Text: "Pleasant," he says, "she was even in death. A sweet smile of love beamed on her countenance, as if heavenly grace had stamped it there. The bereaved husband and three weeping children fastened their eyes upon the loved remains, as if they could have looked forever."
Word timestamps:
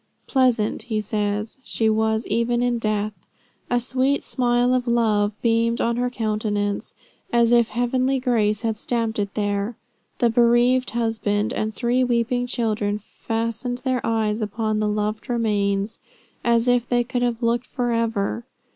"Pleasant," 0.25 0.81
he 0.89 0.99
says, 0.99 1.59
"she 1.63 1.87
was 1.87 2.25
even 2.25 2.63
in 2.63 2.79
death. 2.79 3.13
A 3.69 3.79
sweet 3.79 4.23
smile 4.23 4.73
of 4.73 4.87
love 4.87 5.39
beamed 5.43 5.79
on 5.79 5.97
her 5.97 6.09
countenance, 6.09 6.95
as 7.31 7.51
if 7.51 7.69
heavenly 7.69 8.19
grace 8.19 8.63
had 8.63 8.77
stamped 8.77 9.19
it 9.19 9.35
there. 9.35 9.77
The 10.17 10.31
bereaved 10.31 10.89
husband 10.89 11.53
and 11.53 11.71
three 11.71 12.03
weeping 12.03 12.47
children 12.47 12.97
fastened 12.97 13.77
their 13.83 14.03
eyes 14.03 14.41
upon 14.41 14.79
the 14.79 14.87
loved 14.87 15.29
remains, 15.29 15.99
as 16.43 16.67
if 16.67 16.89
they 16.89 17.03
could 17.03 17.21
have 17.21 17.43
looked 17.43 17.67
forever." 17.67 18.45